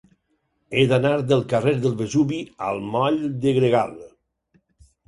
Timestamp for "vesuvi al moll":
2.01-3.23